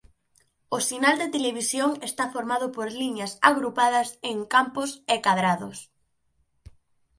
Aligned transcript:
O 0.75 0.77
sinal 0.89 1.15
de 1.21 1.27
televisión 1.35 1.91
está 2.09 2.25
formado 2.35 2.65
por 2.75 2.87
liñas 3.01 3.31
agrupadas 3.49 4.09
en 4.31 4.37
campos 4.53 4.89
e 5.13 5.15
cadrados. 5.25 5.77